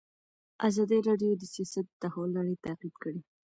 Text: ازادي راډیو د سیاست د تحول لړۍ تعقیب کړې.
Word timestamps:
ازادي 0.67 0.99
راډیو 1.07 1.31
د 1.37 1.43
سیاست 1.53 1.85
د 1.89 1.93
تحول 2.03 2.29
لړۍ 2.37 2.55
تعقیب 2.65 2.93
کړې. 3.03 3.19